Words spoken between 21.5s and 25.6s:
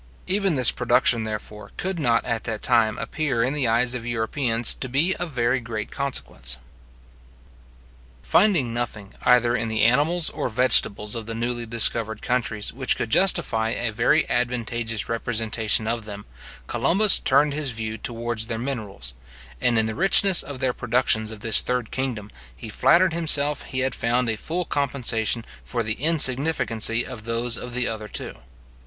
third kingdom, he flattered himself he had found a full compensation